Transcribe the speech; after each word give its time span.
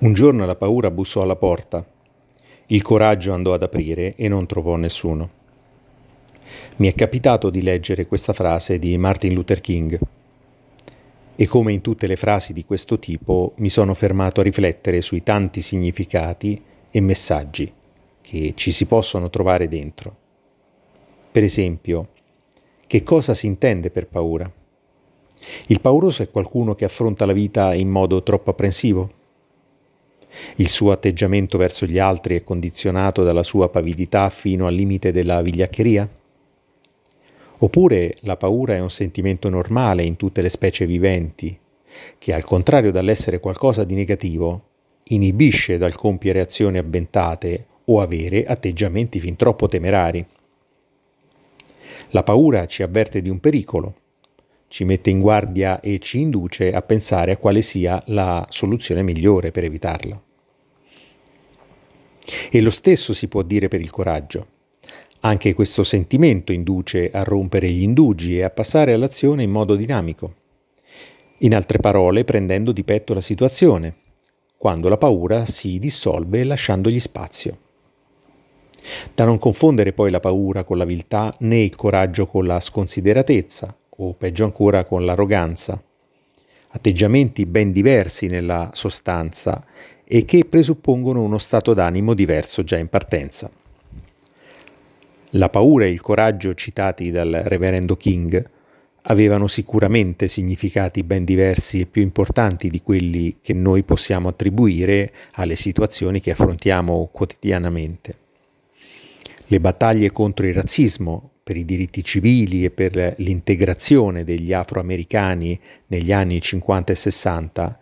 Un 0.00 0.12
giorno 0.12 0.46
la 0.46 0.54
paura 0.54 0.92
bussò 0.92 1.22
alla 1.22 1.34
porta. 1.34 1.84
Il 2.66 2.82
coraggio 2.82 3.32
andò 3.32 3.52
ad 3.52 3.64
aprire 3.64 4.14
e 4.14 4.28
non 4.28 4.46
trovò 4.46 4.76
nessuno. 4.76 5.30
Mi 6.76 6.86
è 6.86 6.94
capitato 6.94 7.50
di 7.50 7.62
leggere 7.62 8.06
questa 8.06 8.32
frase 8.32 8.78
di 8.78 8.96
Martin 8.96 9.34
Luther 9.34 9.60
King 9.60 9.98
e 11.34 11.46
come 11.48 11.72
in 11.72 11.80
tutte 11.80 12.06
le 12.06 12.14
frasi 12.14 12.52
di 12.52 12.64
questo 12.64 13.00
tipo 13.00 13.54
mi 13.56 13.68
sono 13.68 13.92
fermato 13.92 14.38
a 14.38 14.44
riflettere 14.44 15.00
sui 15.00 15.24
tanti 15.24 15.60
significati 15.60 16.62
e 16.92 17.00
messaggi 17.00 17.72
che 18.20 18.52
ci 18.54 18.70
si 18.70 18.86
possono 18.86 19.30
trovare 19.30 19.66
dentro. 19.66 20.16
Per 21.32 21.42
esempio, 21.42 22.10
che 22.86 23.02
cosa 23.02 23.34
si 23.34 23.48
intende 23.48 23.90
per 23.90 24.06
paura? 24.06 24.48
Il 25.66 25.80
pauroso 25.80 26.22
è 26.22 26.30
qualcuno 26.30 26.76
che 26.76 26.84
affronta 26.84 27.26
la 27.26 27.32
vita 27.32 27.74
in 27.74 27.88
modo 27.88 28.22
troppo 28.22 28.50
apprensivo? 28.50 29.17
Il 30.56 30.68
suo 30.68 30.92
atteggiamento 30.92 31.58
verso 31.58 31.86
gli 31.86 31.98
altri 31.98 32.36
è 32.36 32.44
condizionato 32.44 33.22
dalla 33.22 33.42
sua 33.42 33.68
pavidità 33.68 34.30
fino 34.30 34.66
al 34.66 34.74
limite 34.74 35.12
della 35.12 35.42
vigliaccheria? 35.42 36.08
Oppure 37.60 38.16
la 38.20 38.36
paura 38.36 38.74
è 38.74 38.80
un 38.80 38.90
sentimento 38.90 39.48
normale 39.50 40.04
in 40.04 40.16
tutte 40.16 40.42
le 40.42 40.48
specie 40.48 40.86
viventi, 40.86 41.58
che 42.18 42.32
al 42.32 42.44
contrario 42.44 42.92
dall'essere 42.92 43.40
qualcosa 43.40 43.84
di 43.84 43.94
negativo, 43.94 44.62
inibisce 45.04 45.78
dal 45.78 45.96
compiere 45.96 46.40
azioni 46.40 46.78
avventate 46.78 47.66
o 47.86 48.00
avere 48.00 48.44
atteggiamenti 48.44 49.18
fin 49.18 49.36
troppo 49.36 49.66
temerari. 49.66 50.24
La 52.10 52.22
paura 52.22 52.66
ci 52.66 52.82
avverte 52.82 53.20
di 53.20 53.28
un 53.28 53.40
pericolo, 53.40 53.94
ci 54.68 54.84
mette 54.84 55.10
in 55.10 55.20
guardia 55.20 55.80
e 55.80 55.98
ci 55.98 56.20
induce 56.20 56.72
a 56.72 56.82
pensare 56.82 57.32
a 57.32 57.36
quale 57.38 57.62
sia 57.62 58.02
la 58.06 58.46
soluzione 58.50 59.02
migliore 59.02 59.50
per 59.50 59.64
evitarla. 59.64 60.22
E 62.50 62.60
lo 62.60 62.70
stesso 62.70 63.12
si 63.12 63.28
può 63.28 63.42
dire 63.42 63.68
per 63.68 63.80
il 63.80 63.90
coraggio. 63.90 64.46
Anche 65.20 65.52
questo 65.52 65.82
sentimento 65.82 66.52
induce 66.52 67.10
a 67.10 67.22
rompere 67.22 67.68
gli 67.68 67.82
indugi 67.82 68.38
e 68.38 68.44
a 68.44 68.50
passare 68.50 68.92
all'azione 68.92 69.42
in 69.42 69.50
modo 69.50 69.74
dinamico. 69.74 70.34
In 71.38 71.54
altre 71.54 71.78
parole, 71.78 72.24
prendendo 72.24 72.72
di 72.72 72.84
petto 72.84 73.14
la 73.14 73.20
situazione, 73.20 73.96
quando 74.56 74.88
la 74.88 74.96
paura 74.96 75.44
si 75.46 75.78
dissolve 75.78 76.42
lasciandogli 76.44 76.98
spazio. 76.98 77.58
Da 79.14 79.24
non 79.24 79.38
confondere 79.38 79.92
poi 79.92 80.10
la 80.10 80.20
paura 80.20 80.64
con 80.64 80.78
la 80.78 80.84
viltà 80.84 81.32
né 81.40 81.60
il 81.60 81.76
coraggio 81.76 82.26
con 82.26 82.46
la 82.46 82.58
sconsideratezza 82.58 83.76
o 83.88 84.14
peggio 84.14 84.44
ancora 84.44 84.84
con 84.84 85.04
l'arroganza. 85.04 85.80
Atteggiamenti 86.70 87.46
ben 87.46 87.72
diversi 87.72 88.26
nella 88.26 88.70
sostanza 88.72 89.64
e 90.10 90.24
che 90.24 90.46
presuppongono 90.46 91.22
uno 91.22 91.36
stato 91.36 91.74
d'animo 91.74 92.14
diverso 92.14 92.64
già 92.64 92.78
in 92.78 92.88
partenza. 92.88 93.50
La 95.32 95.50
paura 95.50 95.84
e 95.84 95.90
il 95.90 96.00
coraggio 96.00 96.54
citati 96.54 97.10
dal 97.10 97.42
reverendo 97.44 97.94
King 97.94 98.50
avevano 99.02 99.46
sicuramente 99.46 100.26
significati 100.26 101.02
ben 101.02 101.24
diversi 101.24 101.80
e 101.80 101.86
più 101.86 102.00
importanti 102.00 102.70
di 102.70 102.80
quelli 102.80 103.36
che 103.42 103.52
noi 103.52 103.82
possiamo 103.82 104.28
attribuire 104.28 105.12
alle 105.32 105.56
situazioni 105.56 106.20
che 106.20 106.30
affrontiamo 106.30 107.10
quotidianamente. 107.12 108.16
Le 109.46 109.60
battaglie 109.60 110.10
contro 110.10 110.46
il 110.46 110.54
razzismo, 110.54 111.32
per 111.44 111.56
i 111.56 111.66
diritti 111.66 112.02
civili 112.02 112.64
e 112.64 112.70
per 112.70 113.14
l'integrazione 113.18 114.24
degli 114.24 114.52
afroamericani 114.54 115.58
negli 115.88 116.12
anni 116.12 116.40
50 116.40 116.92
e 116.92 116.94
60 116.94 117.78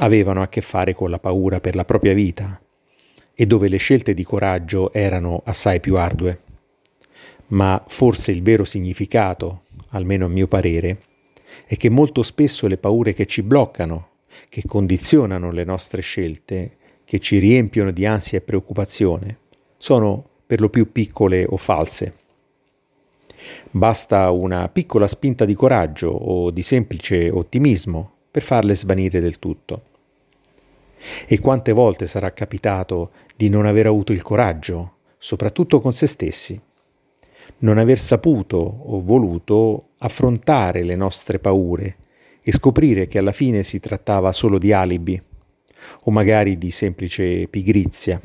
avevano 0.00 0.42
a 0.42 0.48
che 0.48 0.60
fare 0.60 0.94
con 0.94 1.10
la 1.10 1.18
paura 1.18 1.60
per 1.60 1.74
la 1.74 1.84
propria 1.84 2.14
vita 2.14 2.60
e 3.34 3.46
dove 3.46 3.68
le 3.68 3.76
scelte 3.76 4.14
di 4.14 4.24
coraggio 4.24 4.92
erano 4.92 5.42
assai 5.44 5.80
più 5.80 5.96
ardue. 5.96 6.40
Ma 7.48 7.82
forse 7.86 8.32
il 8.32 8.42
vero 8.42 8.64
significato, 8.64 9.62
almeno 9.90 10.26
a 10.26 10.28
mio 10.28 10.48
parere, 10.48 11.02
è 11.66 11.76
che 11.76 11.88
molto 11.88 12.22
spesso 12.22 12.66
le 12.66 12.78
paure 12.78 13.12
che 13.14 13.26
ci 13.26 13.42
bloccano, 13.42 14.08
che 14.48 14.62
condizionano 14.66 15.50
le 15.50 15.64
nostre 15.64 16.02
scelte, 16.02 16.76
che 17.04 17.18
ci 17.20 17.38
riempiono 17.38 17.90
di 17.90 18.04
ansia 18.04 18.38
e 18.38 18.42
preoccupazione, 18.42 19.38
sono 19.76 20.28
per 20.46 20.60
lo 20.60 20.68
più 20.68 20.92
piccole 20.92 21.46
o 21.48 21.56
false. 21.56 22.14
Basta 23.70 24.30
una 24.30 24.68
piccola 24.68 25.06
spinta 25.06 25.44
di 25.44 25.54
coraggio 25.54 26.08
o 26.08 26.50
di 26.50 26.62
semplice 26.62 27.30
ottimismo 27.30 28.12
per 28.30 28.42
farle 28.42 28.74
svanire 28.74 29.20
del 29.20 29.38
tutto. 29.38 29.82
E 31.26 31.38
quante 31.40 31.72
volte 31.72 32.06
sarà 32.06 32.32
capitato 32.32 33.12
di 33.36 33.48
non 33.48 33.66
aver 33.66 33.86
avuto 33.86 34.12
il 34.12 34.22
coraggio, 34.22 34.96
soprattutto 35.18 35.80
con 35.80 35.92
se 35.92 36.06
stessi, 36.06 36.60
non 37.58 37.78
aver 37.78 37.98
saputo 37.98 38.56
o 38.56 39.02
voluto 39.02 39.90
affrontare 39.98 40.82
le 40.82 40.96
nostre 40.96 41.38
paure 41.38 41.96
e 42.42 42.52
scoprire 42.52 43.06
che 43.06 43.18
alla 43.18 43.32
fine 43.32 43.62
si 43.62 43.80
trattava 43.80 44.32
solo 44.32 44.58
di 44.58 44.72
alibi 44.72 45.20
o 46.02 46.10
magari 46.10 46.58
di 46.58 46.70
semplice 46.70 47.46
pigrizia. 47.48 48.20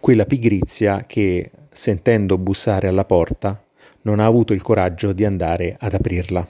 Quella 0.00 0.24
pigrizia 0.24 1.04
che, 1.06 1.50
sentendo 1.70 2.38
bussare 2.38 2.88
alla 2.88 3.04
porta, 3.04 3.62
non 4.02 4.20
ha 4.20 4.24
avuto 4.24 4.52
il 4.52 4.62
coraggio 4.62 5.12
di 5.12 5.24
andare 5.24 5.76
ad 5.78 5.94
aprirla. 5.94 6.46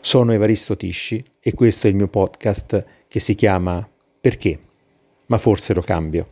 Sono 0.00 0.32
Evaristo 0.32 0.76
Tisci 0.76 1.22
e 1.40 1.52
questo 1.54 1.86
è 1.86 1.90
il 1.90 1.96
mio 1.96 2.08
podcast 2.08 2.84
che 3.10 3.18
si 3.18 3.34
chiama 3.34 3.90
Perché? 4.20 4.56
Ma 5.26 5.36
forse 5.36 5.74
lo 5.74 5.82
cambio. 5.82 6.28